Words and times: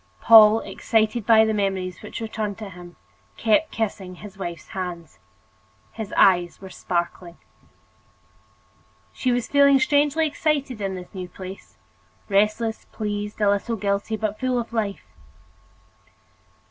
Paul, 0.19 0.61
excited 0.61 1.27
by 1.27 1.45
the 1.45 1.53
memories 1.53 2.01
which 2.01 2.21
returned 2.21 2.57
to 2.57 2.71
him, 2.71 2.95
kept 3.37 3.69
kissing 3.71 4.15
his 4.15 4.35
wife's 4.35 4.69
hands. 4.69 5.19
His 5.91 6.11
eyes 6.17 6.59
were 6.59 6.71
sparkling. 6.71 7.37
She 9.13 9.31
was 9.31 9.47
feeling 9.47 9.79
strangely 9.79 10.25
excited 10.25 10.81
in 10.81 10.95
this 10.95 11.13
new 11.13 11.29
place, 11.29 11.77
restless, 12.29 12.85
pleased, 12.85 13.39
a 13.41 13.49
little 13.51 13.75
guilty, 13.75 14.17
but 14.17 14.39
full 14.39 14.57
of 14.59 14.73
life. 14.73 15.05